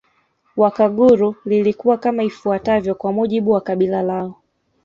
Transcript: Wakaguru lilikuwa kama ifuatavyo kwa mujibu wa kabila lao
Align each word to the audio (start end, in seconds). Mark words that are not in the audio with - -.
Wakaguru 0.57 1.35
lilikuwa 1.45 1.97
kama 1.97 2.23
ifuatavyo 2.23 2.95
kwa 2.95 3.11
mujibu 3.11 3.51
wa 3.51 3.61
kabila 3.61 4.01
lao 4.01 4.35